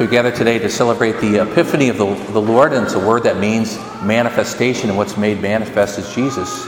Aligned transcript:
So 0.00 0.06
we 0.06 0.10
gather 0.10 0.30
today 0.30 0.58
to 0.58 0.70
celebrate 0.70 1.20
the 1.20 1.42
Epiphany 1.42 1.90
of 1.90 1.98
the, 1.98 2.06
the 2.32 2.40
Lord, 2.40 2.72
and 2.72 2.86
it's 2.86 2.94
a 2.94 3.06
word 3.06 3.24
that 3.24 3.36
means 3.36 3.76
manifestation, 4.02 4.88
and 4.88 4.96
what's 4.96 5.18
made 5.18 5.42
manifest 5.42 5.98
is 5.98 6.14
Jesus, 6.14 6.64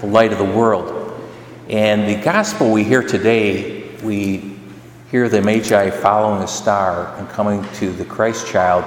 the 0.00 0.06
light 0.06 0.30
of 0.32 0.38
the 0.38 0.44
world. 0.44 1.12
And 1.68 2.08
the 2.08 2.22
gospel 2.22 2.70
we 2.70 2.84
hear 2.84 3.02
today, 3.02 3.90
we 4.04 4.56
hear 5.10 5.28
the 5.28 5.42
Magi 5.42 5.90
following 5.90 6.38
the 6.38 6.46
star 6.46 7.12
and 7.16 7.28
coming 7.30 7.66
to 7.78 7.92
the 7.92 8.04
Christ 8.04 8.46
child. 8.46 8.84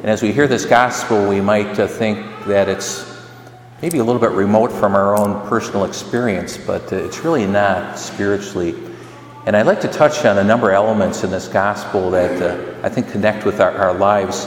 And 0.00 0.10
as 0.10 0.20
we 0.20 0.30
hear 0.30 0.46
this 0.46 0.66
gospel, 0.66 1.26
we 1.26 1.40
might 1.40 1.80
uh, 1.80 1.86
think 1.86 2.18
that 2.44 2.68
it's 2.68 3.18
maybe 3.80 3.96
a 3.96 4.04
little 4.04 4.20
bit 4.20 4.32
remote 4.32 4.70
from 4.70 4.94
our 4.94 5.18
own 5.18 5.48
personal 5.48 5.84
experience, 5.84 6.58
but 6.58 6.92
uh, 6.92 6.96
it's 6.96 7.20
really 7.20 7.46
not 7.46 7.98
spiritually. 7.98 8.74
And 9.46 9.56
I'd 9.56 9.66
like 9.66 9.80
to 9.82 9.88
touch 9.88 10.24
on 10.24 10.38
a 10.38 10.44
number 10.44 10.70
of 10.70 10.74
elements 10.74 11.22
in 11.22 11.30
this 11.30 11.46
gospel 11.46 12.10
that 12.10 12.42
uh, 12.42 12.80
I 12.82 12.88
think 12.88 13.08
connect 13.12 13.46
with 13.46 13.60
our, 13.60 13.70
our 13.70 13.94
lives 13.94 14.44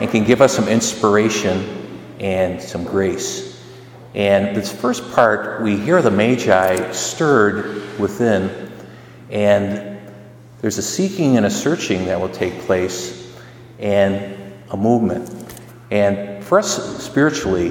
and 0.00 0.08
can 0.08 0.22
give 0.22 0.40
us 0.40 0.54
some 0.54 0.68
inspiration 0.68 1.98
and 2.20 2.62
some 2.62 2.84
grace. 2.84 3.60
And 4.14 4.54
this 4.56 4.72
first 4.72 5.10
part, 5.10 5.60
we 5.60 5.76
hear 5.76 6.00
the 6.02 6.12
Magi 6.12 6.92
stirred 6.92 7.98
within, 7.98 8.70
and 9.28 9.98
there's 10.60 10.78
a 10.78 10.82
seeking 10.82 11.36
and 11.36 11.44
a 11.44 11.50
searching 11.50 12.04
that 12.04 12.20
will 12.20 12.28
take 12.28 12.60
place, 12.60 13.36
and 13.80 14.54
a 14.70 14.76
movement. 14.76 15.28
And 15.90 16.44
for 16.44 16.60
us 16.60 17.04
spiritually, 17.04 17.70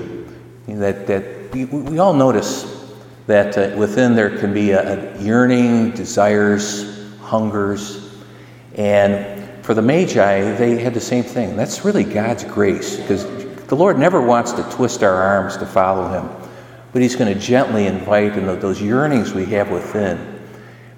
that, 0.68 1.08
that 1.08 1.54
we, 1.54 1.64
we 1.64 2.00
all 2.00 2.14
notice 2.14 2.77
that 3.28 3.58
uh, 3.58 3.76
within 3.78 4.16
there 4.16 4.36
can 4.38 4.54
be 4.54 4.72
a, 4.72 5.16
a 5.16 5.22
yearning, 5.22 5.92
desires, 5.92 7.08
hungers. 7.20 8.16
And 8.76 9.64
for 9.64 9.74
the 9.74 9.82
Magi, 9.82 10.56
they 10.56 10.78
had 10.78 10.94
the 10.94 11.02
same 11.02 11.24
thing. 11.24 11.58
That's 11.58 11.84
really 11.84 12.06
God's 12.06 12.46
grace 12.46 12.96
because 12.96 13.26
the 13.66 13.76
Lord 13.76 14.00
never 14.00 14.22
wants 14.22 14.54
to 14.54 14.64
twist 14.72 15.04
our 15.04 15.14
arms 15.14 15.58
to 15.58 15.66
follow 15.66 16.08
Him, 16.08 16.50
but 16.94 17.02
He's 17.02 17.18
going 17.18 17.34
to 17.34 17.40
gently 17.40 17.86
invite, 17.86 18.34
and 18.38 18.48
those 18.62 18.82
yearnings 18.82 19.34
we 19.34 19.46
have 19.48 19.70
within 19.70 20.40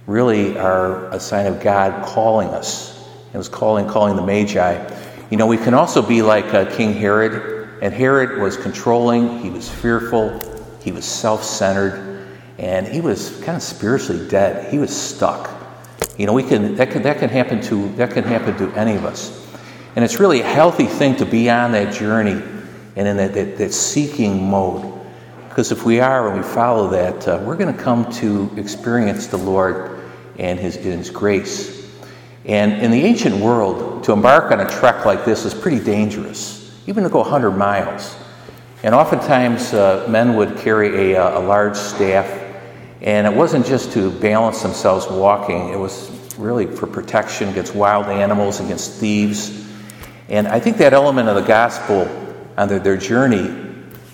really 0.06 0.58
are 0.58 1.10
a 1.12 1.20
sign 1.20 1.48
of 1.48 1.62
God 1.62 2.06
calling 2.06 2.50
us. 2.50 3.10
It 3.34 3.38
was 3.38 3.50
calling, 3.50 3.88
calling 3.88 4.16
the 4.16 4.26
Magi. 4.26 4.98
You 5.32 5.38
know, 5.38 5.48
we 5.48 5.58
can 5.58 5.74
also 5.74 6.02
be 6.02 6.22
like 6.22 6.54
uh, 6.54 6.76
King 6.76 6.94
Herod, 6.94 7.70
and 7.82 7.92
Herod 7.92 8.40
was 8.40 8.56
controlling, 8.56 9.40
he 9.40 9.50
was 9.50 9.68
fearful, 9.68 10.40
he 10.80 10.92
was 10.92 11.06
self 11.06 11.44
centered 11.44 12.09
and 12.60 12.86
he 12.86 13.00
was 13.00 13.32
kind 13.40 13.56
of 13.56 13.64
spiritually 13.64 14.28
dead. 14.28 14.70
He 14.70 14.78
was 14.78 14.96
stuck. 14.96 15.50
You 16.18 16.26
know, 16.26 16.34
we 16.34 16.44
can 16.44 16.76
that 16.76 16.92
can 16.92 17.02
that 17.04 17.18
can 17.18 17.30
happen 17.30 17.62
to 17.64 17.90
that 17.94 18.12
can 18.12 18.26
happen 18.26 18.58
to 18.58 18.78
any 18.78 18.96
of 18.96 19.06
us, 19.06 19.48
and 19.96 20.04
it's 20.04 20.20
really 20.20 20.42
a 20.42 20.48
healthy 20.48 20.86
thing 20.86 21.16
to 21.16 21.26
be 21.26 21.50
on 21.50 21.72
that 21.72 21.94
journey 21.94 22.42
and 22.98 23.08
in 23.08 23.16
that, 23.16 23.34
that, 23.34 23.58
that 23.58 23.74
seeking 23.74 24.50
mode. 24.50 24.94
Because 25.48 25.72
if 25.72 25.86
we 25.86 26.02
are 26.02 26.28
and 26.28 26.38
we 26.38 26.44
follow 26.44 26.90
that, 26.90 27.28
uh, 27.28 27.42
we're 27.46 27.56
going 27.56 27.74
to 27.74 27.82
come 27.82 28.12
to 28.14 28.52
experience 28.58 29.28
the 29.28 29.38
Lord 29.38 30.02
and 30.38 30.60
His, 30.60 30.76
His 30.76 31.10
grace. 31.10 31.90
And 32.44 32.74
in 32.74 32.92
the 32.92 33.02
ancient 33.02 33.38
world, 33.38 34.04
to 34.04 34.12
embark 34.12 34.52
on 34.52 34.60
a 34.60 34.70
trek 34.70 35.06
like 35.06 35.24
this 35.24 35.46
is 35.46 35.54
pretty 35.54 35.80
dangerous, 35.80 36.78
even 36.88 37.04
to 37.04 37.10
go 37.10 37.20
100 37.20 37.52
miles. 37.52 38.18
And 38.84 38.94
oftentimes, 38.94 39.74
uh, 39.74 40.06
men 40.10 40.36
would 40.36 40.58
carry 40.58 41.14
a, 41.14 41.22
uh, 41.24 41.40
a 41.40 41.42
large 41.42 41.78
staff 41.78 42.39
and 43.02 43.26
it 43.26 43.34
wasn't 43.34 43.66
just 43.66 43.94
to 43.94 44.12
balance 44.12 44.62
themselves 44.62 45.08
walking, 45.08 45.70
it 45.70 45.80
was 45.80 46.10
really 46.38 46.66
for 46.66 46.88
protection 46.88 47.50
against 47.50 47.76
wild 47.76 48.08
animals, 48.08 48.60
against 48.60 48.94
thieves. 48.94 49.68
And 50.28 50.48
I 50.48 50.60
think 50.60 50.78
that 50.78 50.94
element 50.94 51.30
of 51.30 51.36
the 51.36 51.42
gospel 51.42 52.08
on 52.58 52.68
their, 52.68 52.80
their 52.80 52.98
journey 52.98 53.68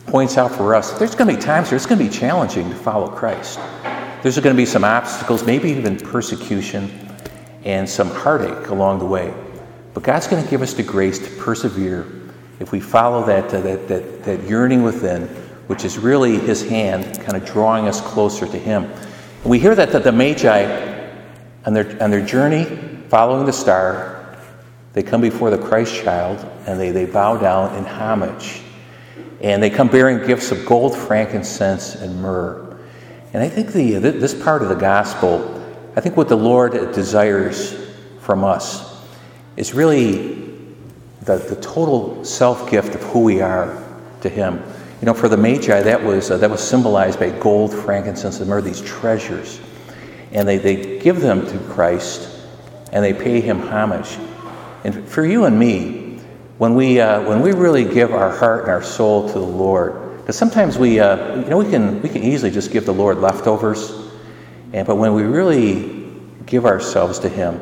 points 0.08 0.38
out 0.38 0.52
for 0.52 0.76
us 0.76 0.92
there's 1.00 1.16
going 1.16 1.30
to 1.30 1.36
be 1.36 1.42
times 1.42 1.72
where 1.72 1.76
it's 1.76 1.86
going 1.86 2.00
to 2.00 2.06
be 2.06 2.12
challenging 2.12 2.70
to 2.70 2.76
follow 2.76 3.10
Christ. 3.10 3.60
There's 4.22 4.40
going 4.40 4.56
to 4.56 4.58
be 4.58 4.66
some 4.66 4.84
obstacles, 4.84 5.44
maybe 5.44 5.70
even 5.70 5.98
persecution, 5.98 6.90
and 7.64 7.88
some 7.88 8.10
heartache 8.10 8.70
along 8.70 9.00
the 9.00 9.06
way. 9.06 9.34
But 9.94 10.04
God's 10.04 10.28
going 10.28 10.44
to 10.44 10.50
give 10.50 10.62
us 10.62 10.74
the 10.74 10.84
grace 10.84 11.20
to 11.20 11.30
persevere 11.38 12.06
if 12.60 12.72
we 12.72 12.80
follow 12.80 13.26
that, 13.26 13.54
uh, 13.54 13.62
that, 13.62 13.88
that, 13.88 14.24
that 14.24 14.44
yearning 14.44 14.84
within 14.84 15.28
which 15.68 15.84
is 15.84 15.98
really 15.98 16.38
his 16.38 16.68
hand 16.68 17.20
kind 17.22 17.36
of 17.36 17.46
drawing 17.46 17.88
us 17.88 18.02
closer 18.02 18.46
to 18.46 18.58
him. 18.58 18.84
And 18.84 19.46
we 19.46 19.60
hear 19.60 19.76
that, 19.76 19.92
that 19.92 20.04
the 20.04 20.12
Magi, 20.12 20.64
on 21.66 21.74
their, 21.74 22.02
on 22.02 22.12
their 22.12 22.26
journey 22.26 22.66
following 23.10 23.46
the 23.46 23.54
star, 23.54 24.38
they 24.94 25.04
come 25.04 25.22
before 25.22 25.50
the 25.50 25.58
Christ 25.58 25.96
child 25.96 26.40
and 26.66 26.80
they, 26.80 26.92
they 26.92 27.06
bow 27.06 27.38
down 27.38 27.76
in 27.76 27.84
homage. 27.86 28.62
And 29.42 29.62
they 29.62 29.70
come 29.70 29.90
bearing 29.90 30.26
gifts 30.26 30.52
of 30.52 30.66
gold, 30.66 30.96
frankincense, 30.96 31.96
and 31.96 32.22
myrrh. 32.22 32.78
And 33.34 33.44
I 33.44 33.50
think 33.50 33.74
the, 33.74 33.98
this 34.00 34.34
part 34.34 34.62
of 34.62 34.70
the 34.70 34.76
gospel, 34.76 35.62
I 35.96 36.02
think 36.02 36.16
what 36.16 36.30
the 36.30 36.38
Lord 36.38 36.72
desires 36.94 37.76
from 38.22 38.44
us 38.44 39.06
is 39.58 39.74
really 39.74 40.36
the, 41.22 41.38
the 41.38 41.58
total 41.62 42.24
self 42.24 42.70
gift 42.72 42.96
of 42.96 43.04
who 43.04 43.24
we 43.24 43.42
are 43.42 43.84
to 44.22 44.30
Him. 44.30 44.64
You 45.02 45.08
know, 45.08 45.14
for 45.14 45.28
the 45.28 45.38
Magi, 45.38 45.82
that 45.82 46.04
was, 46.04 46.32
uh, 46.32 46.38
that 46.38 46.50
was 46.50 46.66
symbolized 46.66 47.20
by 47.20 47.30
gold, 47.32 47.74
frankincense, 47.74 48.40
and 48.40 48.50
myrrh, 48.50 48.62
these 48.62 48.82
treasures. 48.82 49.60
And 50.32 50.48
they, 50.48 50.58
they 50.58 51.00
give 51.00 51.20
them 51.20 51.46
to 51.48 51.58
Christ 51.74 52.32
and 52.92 53.04
they 53.04 53.14
pay 53.14 53.42
him 53.42 53.60
homage. 53.60 54.18
And 54.86 55.08
for 55.08 55.26
you 55.26 55.44
and 55.46 55.60
me, 55.60 56.20
when 56.58 56.76
we, 56.76 57.02
uh, 57.02 57.22
when 57.28 57.42
we 57.42 57.52
really 57.52 57.84
give 57.84 58.14
our 58.14 58.32
heart 58.32 58.62
and 58.62 58.70
our 58.70 58.84
soul 58.84 59.28
to 59.28 59.34
the 59.34 59.40
Lord, 59.40 60.20
because 60.20 60.38
sometimes 60.38 60.78
we, 60.78 61.02
uh, 61.02 61.42
you 61.42 61.50
know, 61.50 61.58
we 61.58 61.70
can, 61.70 62.02
we 62.02 62.08
can 62.08 62.24
easily 62.24 62.52
just 62.52 62.72
give 62.72 62.86
the 62.86 62.94
Lord 62.94 63.18
leftovers, 63.18 63.92
and, 64.72 64.88
but 64.88 64.96
when 64.96 65.14
we 65.14 65.24
really 65.24 66.10
give 66.46 66.66
ourselves 66.66 67.20
to 67.20 67.30
Him, 67.30 67.60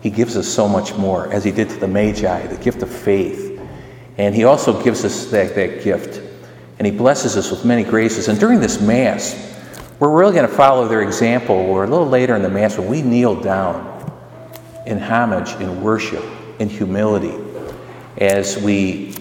He 0.00 0.08
gives 0.08 0.36
us 0.36 0.48
so 0.48 0.66
much 0.66 0.94
more, 0.94 1.30
as 1.30 1.44
He 1.44 1.50
did 1.50 1.68
to 1.68 1.76
the 1.76 1.88
Magi, 1.88 2.46
the 2.46 2.56
gift 2.56 2.82
of 2.82 2.90
faith. 2.90 3.60
And 4.16 4.34
He 4.34 4.44
also 4.44 4.82
gives 4.82 5.04
us 5.04 5.26
that, 5.26 5.54
that 5.54 5.84
gift 5.84 6.22
and 6.80 6.86
He 6.86 6.96
blesses 6.96 7.36
us 7.36 7.50
with 7.50 7.62
many 7.62 7.84
graces. 7.84 8.28
And 8.28 8.40
during 8.40 8.58
this 8.58 8.80
Mass, 8.80 9.36
we're 9.98 10.08
really 10.08 10.32
going 10.32 10.48
to 10.48 10.56
follow 10.56 10.88
their 10.88 11.02
example, 11.02 11.54
or 11.54 11.84
a 11.84 11.86
little 11.86 12.08
later 12.08 12.34
in 12.34 12.42
the 12.42 12.48
Mass, 12.48 12.78
when 12.78 12.88
we 12.88 13.02
kneel 13.02 13.38
down 13.38 13.86
in 14.86 14.98
homage, 14.98 15.50
in 15.60 15.82
worship, 15.82 16.24
in 16.58 16.70
humility, 16.70 17.36
as 18.16 18.56
we 18.62 19.14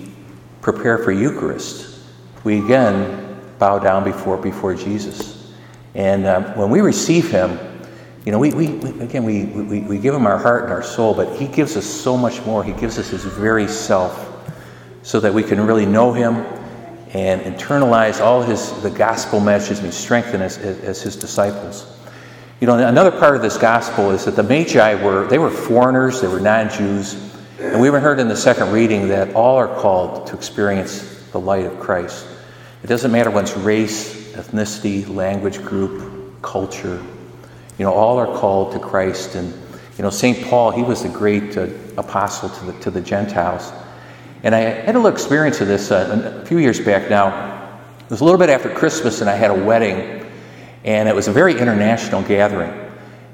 prepare 0.61 0.99
for 0.99 1.11
Eucharist, 1.11 1.99
we 2.45 2.63
again 2.63 3.37
bow 3.59 3.77
down 3.77 4.05
before, 4.05 4.37
before 4.37 4.73
Jesus. 4.73 5.51
And 5.95 6.27
um, 6.27 6.57
when 6.57 6.69
we 6.69 6.79
receive 6.79 7.29
Him, 7.29 7.59
you 8.25 8.31
know, 8.31 8.39
we, 8.39 8.53
we, 8.53 8.69
we 8.69 9.01
again, 9.01 9.25
we, 9.25 9.43
we, 9.43 9.81
we 9.81 9.97
give 9.97 10.15
Him 10.15 10.25
our 10.27 10.37
heart 10.37 10.63
and 10.63 10.71
our 10.71 10.81
soul, 10.81 11.13
but 11.13 11.35
He 11.35 11.45
gives 11.45 11.75
us 11.75 11.85
so 11.85 12.15
much 12.15 12.41
more. 12.45 12.63
He 12.63 12.71
gives 12.71 12.97
us 12.97 13.09
His 13.09 13.25
very 13.25 13.67
self 13.67 14.27
so 15.01 15.19
that 15.19 15.33
we 15.33 15.43
can 15.43 15.59
really 15.67 15.85
know 15.85 16.13
Him 16.13 16.45
and 17.13 17.41
internalize 17.41 18.21
all 18.21 18.41
his 18.41 18.71
the 18.81 18.91
gospel 18.91 19.39
messages 19.39 19.79
and 19.79 19.87
be 19.87 19.91
strengthened 19.91 20.43
as, 20.43 20.57
as 20.57 21.01
his 21.01 21.15
disciples. 21.15 21.95
You 22.59 22.67
know, 22.67 22.77
another 22.77 23.11
part 23.11 23.35
of 23.35 23.41
this 23.41 23.57
gospel 23.57 24.11
is 24.11 24.25
that 24.25 24.35
the 24.35 24.43
Magi 24.43 25.03
were 25.03 25.27
they 25.27 25.39
were 25.39 25.49
foreigners, 25.49 26.21
they 26.21 26.27
were 26.27 26.39
non-Jews, 26.39 27.15
and 27.59 27.81
we 27.81 27.87
even 27.87 28.01
heard 28.01 28.19
in 28.19 28.27
the 28.27 28.35
second 28.35 28.71
reading 28.71 29.07
that 29.07 29.33
all 29.33 29.57
are 29.57 29.73
called 29.79 30.27
to 30.27 30.35
experience 30.35 31.23
the 31.31 31.39
light 31.39 31.65
of 31.65 31.79
Christ. 31.79 32.27
It 32.83 32.87
doesn't 32.87 33.11
matter 33.11 33.31
one's 33.31 33.53
race, 33.53 34.33
ethnicity, 34.33 35.07
language 35.13 35.63
group, 35.63 36.41
culture. 36.41 37.03
You 37.77 37.85
know, 37.85 37.93
all 37.93 38.17
are 38.17 38.37
called 38.37 38.73
to 38.73 38.79
Christ. 38.79 39.35
And 39.35 39.53
you 39.97 40.03
know, 40.03 40.09
Saint 40.09 40.45
Paul, 40.45 40.71
he 40.71 40.83
was 40.83 41.03
the 41.03 41.09
great 41.09 41.57
uh, 41.57 41.67
apostle 41.97 42.49
to 42.49 42.65
the 42.65 42.73
to 42.81 42.91
the 42.91 43.01
Gentiles. 43.01 43.71
And 44.43 44.55
I 44.55 44.59
had 44.59 44.95
a 44.95 44.99
little 44.99 45.11
experience 45.11 45.59
of 45.59 45.67
this 45.67 45.91
uh, 45.91 46.39
a 46.41 46.45
few 46.45 46.59
years 46.59 46.79
back 46.79 47.09
now. 47.09 47.81
It 47.99 48.09
was 48.09 48.21
a 48.21 48.23
little 48.23 48.39
bit 48.39 48.49
after 48.49 48.69
Christmas, 48.69 49.21
and 49.21 49.29
I 49.29 49.35
had 49.35 49.51
a 49.51 49.65
wedding, 49.65 50.25
and 50.85 51.09
it 51.09 51.15
was 51.15 51.27
a 51.27 51.31
very 51.31 51.59
international 51.59 52.23
gathering. 52.23 52.73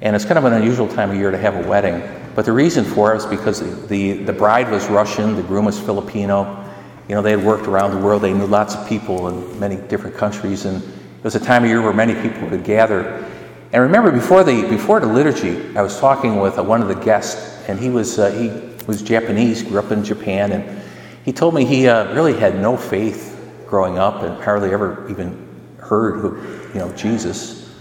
And 0.02 0.16
it's 0.16 0.26
kind 0.26 0.38
of 0.38 0.46
an 0.46 0.54
unusual 0.54 0.88
time 0.88 1.12
of 1.12 1.16
year 1.16 1.32
to 1.32 1.38
have 1.38 1.56
a 1.56 1.68
wedding. 1.68 2.02
But 2.36 2.46
the 2.46 2.52
reason 2.52 2.84
for 2.84 3.12
it 3.12 3.16
was 3.16 3.26
because 3.26 3.88
the, 3.88 4.14
the, 4.14 4.34
bride 4.34 4.70
was 4.70 4.88
Russian, 4.88 5.36
the 5.36 5.44
groom 5.44 5.66
was 5.66 5.80
Filipino. 5.80 6.64
You 7.08 7.16
know, 7.16 7.22
they 7.22 7.32
had 7.32 7.46
worked 7.46 7.68
around 7.68 7.92
the 7.92 8.00
world, 8.00 8.24
they 8.24 8.34
knew 8.34 8.48
lots 8.48 8.76
of 8.76 8.88
people 8.90 9.30
in 9.30 9.60
many 9.60 9.78
different 9.88 10.18
countries, 10.18 10.66
and 10.66 10.84
it 10.84 11.24
was 11.24 11.36
a 11.36 11.40
time 11.40 11.64
of 11.64 11.70
year 11.70 11.82
where 11.82 11.94
many 11.94 12.14
people 12.16 12.48
would 12.50 12.64
gather. 12.64 13.26
And 13.72 13.82
remember 13.84 14.12
before 14.12 14.44
the, 14.44 14.68
before 14.68 15.00
the 15.00 15.08
liturgy, 15.08 15.78
I 15.78 15.82
was 15.82 16.00
talking 16.00 16.40
with 16.40 16.58
uh, 16.58 16.64
one 16.64 16.82
of 16.82 16.88
the 16.88 16.96
guests, 16.96 17.64
and 17.70 17.80
he 17.80 17.90
was, 17.90 18.20
uh, 18.20 18.32
he 18.32 18.50
was 18.88 19.02
Japanese, 19.02 19.64
grew 19.64 19.80
up 19.80 19.92
in 19.92 20.04
Japan, 20.04 20.52
and 20.52 20.82
he 21.26 21.34
told 21.34 21.56
me 21.56 21.66
he 21.66 21.88
uh, 21.88 22.14
really 22.14 22.34
had 22.34 22.62
no 22.62 22.78
faith 22.78 23.36
growing 23.68 23.98
up 23.98 24.22
and 24.22 24.42
hardly 24.44 24.72
ever 24.72 25.10
even 25.10 25.50
heard 25.80 26.20
who, 26.20 26.38
you 26.70 26.80
know, 26.80 26.94
Jesus. 26.94 27.76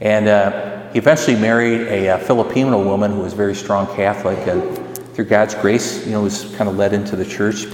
And 0.00 0.26
uh, 0.26 0.90
he 0.90 0.98
eventually 0.98 1.36
married 1.36 1.82
a, 1.82 2.06
a, 2.06 2.14
uh, 2.14 2.18
Filipino 2.18 2.84
woman 2.84 3.12
who 3.12 3.20
was 3.20 3.34
very 3.34 3.54
strong 3.54 3.86
Catholic, 3.94 4.36
and 4.48 4.98
through 5.14 5.26
God's 5.26 5.54
grace, 5.54 6.04
you 6.04 6.12
know, 6.12 6.22
was 6.22 6.54
kind 6.56 6.68
of 6.68 6.76
led 6.76 6.92
into 6.92 7.14
the 7.14 7.24
church 7.24 7.66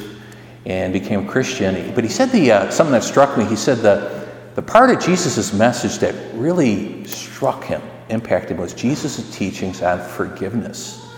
and 0.66 0.93
became 0.93 1.26
a 1.26 1.31
Christian. 1.31 1.94
But 1.94 2.04
he 2.04 2.11
said 2.11 2.31
the 2.31 2.52
uh, 2.52 2.70
something 2.70 2.93
that 2.93 3.02
struck 3.02 3.38
me. 3.38 3.46
He 3.46 3.56
said 3.56 3.78
the 3.78 4.28
the 4.56 4.62
part 4.62 4.90
of 4.90 5.00
Jesus' 5.00 5.52
message 5.52 5.99
that 6.00 6.14
really 6.34 7.06
struck 7.06 7.64
him, 7.64 7.81
impacted 8.11 8.56
him, 8.56 8.58
was 8.58 8.75
Jesus' 8.75 9.34
teachings 9.34 9.81
on 9.81 10.00
forgiveness. 10.00 11.08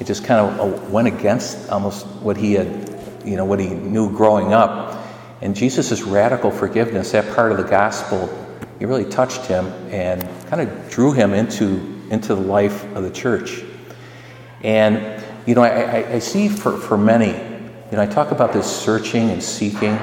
It 0.00 0.06
just 0.06 0.24
kind 0.24 0.40
of 0.40 0.58
uh, 0.58 0.90
went 0.90 1.06
against 1.06 1.68
almost 1.68 2.06
what 2.22 2.36
he 2.36 2.54
had, 2.54 2.66
you 3.24 3.36
know, 3.36 3.44
what 3.44 3.60
he 3.60 3.68
knew 3.68 4.10
growing 4.14 4.52
up. 4.52 4.98
And 5.40 5.56
Jesus' 5.56 6.02
radical 6.02 6.50
forgiveness, 6.50 7.12
that 7.12 7.34
part 7.34 7.50
of 7.50 7.58
the 7.58 7.64
gospel, 7.64 8.28
it 8.78 8.86
really 8.86 9.08
touched 9.08 9.46
him 9.46 9.66
and 9.90 10.22
kind 10.48 10.62
of 10.62 10.90
drew 10.90 11.12
him 11.12 11.32
into, 11.32 12.00
into 12.10 12.34
the 12.34 12.40
life 12.40 12.84
of 12.94 13.02
the 13.02 13.10
church. 13.10 13.62
And, 14.62 15.22
you 15.46 15.54
know, 15.54 15.62
I, 15.62 16.14
I 16.14 16.18
see 16.20 16.48
for, 16.48 16.76
for 16.76 16.96
many, 16.96 17.32
you 17.92 17.98
know, 17.98 18.02
I 18.02 18.06
talk 18.06 18.30
about 18.30 18.52
this 18.54 18.64
searching 18.64 19.28
and 19.30 19.42
seeking. 19.42 19.98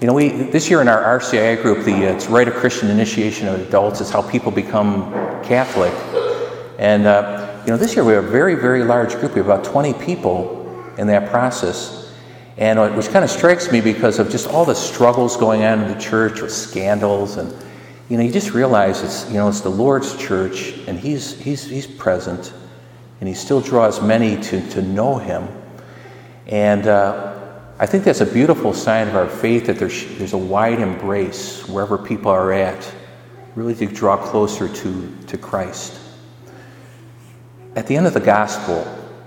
You 0.00 0.08
know, 0.08 0.12
we 0.12 0.28
this 0.28 0.68
year 0.68 0.80
in 0.80 0.88
our 0.88 1.20
RCIA 1.20 1.62
group, 1.62 1.84
the 1.84 1.94
uh, 1.94 2.14
it's 2.14 2.26
Rite 2.26 2.48
of 2.48 2.54
Christian 2.54 2.90
Initiation 2.90 3.46
of 3.48 3.60
Adults 3.60 4.00
is 4.00 4.10
how 4.10 4.22
people 4.22 4.50
become 4.50 5.10
Catholic, 5.44 5.92
and 6.78 7.06
uh, 7.06 7.62
you 7.64 7.70
know, 7.70 7.78
this 7.78 7.94
year 7.94 8.04
we 8.04 8.12
have 8.12 8.24
a 8.24 8.28
very 8.28 8.56
very 8.56 8.82
large 8.82 9.14
group. 9.20 9.34
We 9.34 9.38
have 9.38 9.46
about 9.46 9.64
20 9.64 9.94
people 9.94 10.92
in 10.98 11.06
that 11.06 11.30
process, 11.30 12.05
and 12.58 12.96
which 12.96 13.08
kind 13.08 13.24
of 13.24 13.30
strikes 13.30 13.70
me 13.70 13.80
because 13.80 14.18
of 14.18 14.30
just 14.30 14.48
all 14.48 14.64
the 14.64 14.74
struggles 14.74 15.36
going 15.36 15.64
on 15.64 15.82
in 15.82 15.92
the 15.92 16.00
church 16.00 16.40
with 16.40 16.52
scandals, 16.52 17.36
and 17.36 17.52
you 18.08 18.16
know, 18.16 18.22
you 18.22 18.32
just 18.32 18.52
realize 18.52 19.02
it's 19.02 19.28
you 19.28 19.34
know 19.34 19.48
it's 19.48 19.60
the 19.60 19.70
Lord's 19.70 20.16
church, 20.16 20.78
and 20.86 20.98
He's 20.98 21.38
He's 21.40 21.64
He's 21.66 21.86
present, 21.86 22.52
and 23.20 23.28
He 23.28 23.34
still 23.34 23.60
draws 23.60 24.00
many 24.00 24.40
to 24.42 24.68
to 24.70 24.82
know 24.82 25.18
Him, 25.18 25.48
and. 26.46 26.86
Uh, 26.86 27.32
I 27.78 27.84
think 27.84 28.04
that's 28.04 28.22
a 28.22 28.26
beautiful 28.26 28.72
sign 28.72 29.06
of 29.06 29.16
our 29.16 29.28
faith 29.28 29.66
that 29.66 29.78
there's, 29.78 30.06
there's 30.16 30.32
a 30.32 30.38
wide 30.38 30.80
embrace 30.80 31.68
wherever 31.68 31.98
people 31.98 32.30
are 32.30 32.50
at, 32.50 32.90
really 33.54 33.74
to 33.74 33.86
draw 33.86 34.16
closer 34.16 34.66
to, 34.66 35.16
to 35.26 35.36
Christ. 35.36 36.00
At 37.74 37.86
the 37.86 37.94
end 37.94 38.06
of 38.06 38.14
the 38.14 38.20
gospel, 38.20 38.86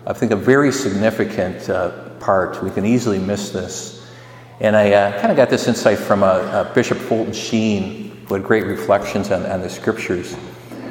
I 0.09 0.13
think 0.13 0.31
a 0.31 0.35
very 0.35 0.71
significant 0.71 1.69
uh, 1.69 2.09
part, 2.19 2.63
we 2.63 2.71
can 2.71 2.83
easily 2.83 3.19
miss 3.19 3.51
this. 3.51 4.09
And 4.59 4.75
I 4.75 4.91
uh, 4.91 5.21
kind 5.21 5.29
of 5.29 5.37
got 5.37 5.51
this 5.51 5.67
insight 5.67 5.99
from 5.99 6.23
uh, 6.23 6.73
Bishop 6.73 6.97
Fulton 6.97 7.31
Sheen, 7.31 8.25
who 8.25 8.33
had 8.33 8.43
great 8.43 8.65
reflections 8.65 9.29
on, 9.29 9.45
on, 9.45 9.61
the 9.61 9.69
scriptures. 9.69 10.35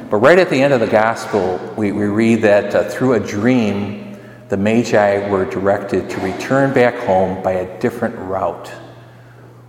But 0.09 0.17
right 0.19 0.39
at 0.39 0.49
the 0.49 0.61
end 0.61 0.71
of 0.71 0.79
the 0.79 0.87
gospel, 0.87 1.59
we, 1.75 1.91
we 1.91 2.05
read 2.05 2.43
that 2.43 2.73
uh, 2.73 2.89
through 2.89 3.15
a 3.15 3.19
dream, 3.19 4.17
the 4.47 4.55
Magi 4.55 5.29
were 5.29 5.43
directed 5.43 6.09
to 6.11 6.21
return 6.21 6.73
back 6.73 6.95
home 6.99 7.43
by 7.43 7.51
a 7.51 7.79
different 7.81 8.17
route. 8.19 8.69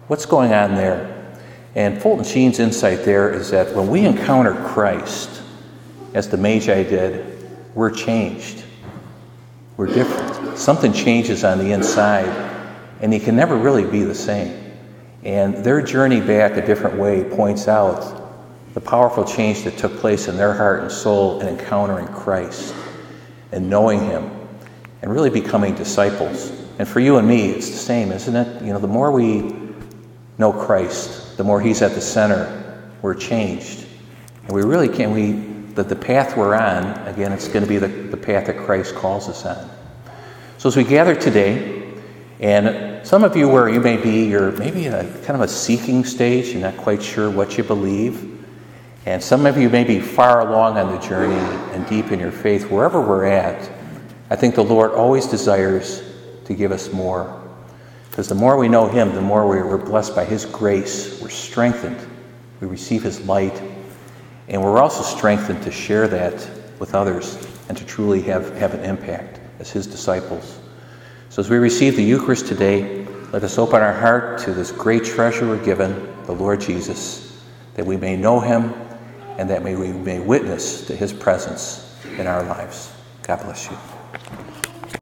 What's 0.06 0.26
going 0.26 0.52
on 0.52 0.76
there? 0.76 1.36
And 1.74 2.00
Fulton 2.00 2.24
Sheen's 2.24 2.60
insight 2.60 3.04
there 3.04 3.32
is 3.32 3.50
that 3.50 3.74
when 3.74 3.88
we 3.88 4.04
encounter 4.04 4.54
Christ, 4.68 5.42
as 6.14 6.28
the 6.28 6.36
Magi 6.36 6.84
did, 6.84 7.48
we're 7.74 7.90
changed. 7.90 8.60
We're 9.80 9.86
different. 9.86 10.58
Something 10.58 10.92
changes 10.92 11.42
on 11.42 11.56
the 11.56 11.72
inside, 11.72 12.28
and 13.00 13.14
you 13.14 13.18
can 13.18 13.34
never 13.34 13.56
really 13.56 13.86
be 13.86 14.02
the 14.02 14.14
same. 14.14 14.74
And 15.24 15.64
their 15.64 15.80
journey 15.80 16.20
back 16.20 16.58
a 16.58 16.66
different 16.66 16.98
way 16.98 17.24
points 17.24 17.66
out 17.66 18.74
the 18.74 18.80
powerful 18.82 19.24
change 19.24 19.62
that 19.62 19.78
took 19.78 19.96
place 19.96 20.28
in 20.28 20.36
their 20.36 20.52
heart 20.52 20.82
and 20.82 20.92
soul 20.92 21.40
in 21.40 21.48
encountering 21.48 22.08
Christ 22.08 22.74
and 23.52 23.70
knowing 23.70 24.00
Him 24.00 24.30
and 25.00 25.10
really 25.10 25.30
becoming 25.30 25.74
disciples. 25.74 26.52
And 26.78 26.86
for 26.86 27.00
you 27.00 27.16
and 27.16 27.26
me, 27.26 27.48
it's 27.48 27.70
the 27.70 27.76
same, 27.78 28.12
isn't 28.12 28.36
it? 28.36 28.62
You 28.62 28.74
know, 28.74 28.80
the 28.80 28.86
more 28.86 29.10
we 29.10 29.50
know 30.36 30.52
Christ, 30.52 31.38
the 31.38 31.44
more 31.44 31.58
He's 31.58 31.80
at 31.80 31.94
the 31.94 32.02
center, 32.02 32.84
we're 33.00 33.14
changed. 33.14 33.86
And 34.44 34.52
we 34.52 34.60
really 34.60 34.90
can, 34.90 35.10
we, 35.14 35.49
that 35.74 35.88
the 35.88 35.96
path 35.96 36.36
we're 36.36 36.54
on, 36.54 37.06
again, 37.06 37.32
it's 37.32 37.48
going 37.48 37.62
to 37.62 37.68
be 37.68 37.78
the, 37.78 37.88
the 37.88 38.16
path 38.16 38.46
that 38.46 38.58
Christ 38.58 38.94
calls 38.94 39.28
us 39.28 39.44
on. 39.44 39.70
So 40.58 40.68
as 40.68 40.76
we 40.76 40.84
gather 40.84 41.14
today, 41.14 41.92
and 42.40 43.06
some 43.06 43.22
of 43.24 43.36
you 43.36 43.48
where 43.48 43.68
you 43.68 43.80
may 43.80 43.96
be, 43.96 44.24
you're 44.26 44.52
maybe 44.52 44.86
in 44.86 44.94
a 44.94 45.04
kind 45.04 45.30
of 45.30 45.40
a 45.40 45.48
seeking 45.48 46.04
stage, 46.04 46.48
you're 46.48 46.62
not 46.62 46.76
quite 46.76 47.02
sure 47.02 47.30
what 47.30 47.58
you 47.58 47.64
believe. 47.64 48.44
And 49.06 49.22
some 49.22 49.46
of 49.46 49.56
you 49.56 49.68
may 49.68 49.84
be 49.84 50.00
far 50.00 50.46
along 50.46 50.76
on 50.76 50.94
the 50.94 51.00
journey 51.00 51.34
and 51.74 51.86
deep 51.88 52.12
in 52.12 52.20
your 52.20 52.32
faith, 52.32 52.70
wherever 52.70 53.00
we're 53.00 53.24
at. 53.24 53.70
I 54.30 54.36
think 54.36 54.54
the 54.54 54.64
Lord 54.64 54.92
always 54.92 55.26
desires 55.26 56.02
to 56.44 56.54
give 56.54 56.72
us 56.72 56.92
more. 56.92 57.40
Because 58.10 58.28
the 58.28 58.34
more 58.34 58.56
we 58.56 58.68
know 58.68 58.88
Him, 58.88 59.14
the 59.14 59.20
more 59.20 59.46
we're 59.46 59.78
blessed 59.78 60.14
by 60.14 60.24
His 60.24 60.44
grace. 60.44 61.20
We're 61.20 61.30
strengthened. 61.30 61.98
We 62.60 62.66
receive 62.66 63.02
His 63.02 63.20
light. 63.26 63.60
And 64.50 64.62
we're 64.62 64.82
also 64.82 65.02
strengthened 65.02 65.62
to 65.62 65.70
share 65.70 66.08
that 66.08 66.34
with 66.80 66.94
others 66.94 67.46
and 67.68 67.78
to 67.78 67.86
truly 67.86 68.20
have, 68.22 68.52
have 68.56 68.74
an 68.74 68.84
impact 68.84 69.38
as 69.60 69.70
His 69.70 69.86
disciples. 69.86 70.58
So 71.28 71.40
as 71.40 71.48
we 71.48 71.56
receive 71.58 71.94
the 71.94 72.02
Eucharist 72.02 72.48
today, 72.48 73.06
let 73.32 73.44
us 73.44 73.58
open 73.58 73.80
our 73.80 73.92
heart 73.92 74.40
to 74.40 74.52
this 74.52 74.72
great 74.72 75.04
treasure 75.04 75.46
we're 75.46 75.64
given, 75.64 76.12
the 76.24 76.32
Lord 76.32 76.60
Jesus, 76.60 77.40
that 77.74 77.86
we 77.86 77.96
may 77.96 78.16
know 78.16 78.40
Him 78.40 78.74
and 79.38 79.48
that 79.48 79.62
we 79.62 79.74
may 79.76 80.18
witness 80.18 80.84
to 80.88 80.96
His 80.96 81.12
presence 81.12 81.96
in 82.18 82.26
our 82.26 82.42
lives. 82.42 82.92
God 83.22 83.42
bless 83.44 83.70
you. 83.70 83.78